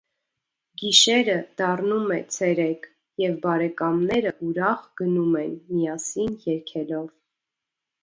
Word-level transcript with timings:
Գիշերը 0.83 1.35
դառնում 1.61 2.07
է 2.15 2.17
ցերեկ, 2.37 2.89
և 3.25 3.37
բարեկամները 3.45 4.35
ուրախ 4.51 4.91
գնում 5.03 5.41
են՝ 5.45 5.57
միասին 5.77 6.37
երգելով։ 6.51 7.11